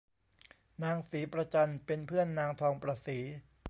[0.83, 3.19] นางศรีประจันเป็นเพื่อนนางทองประศรี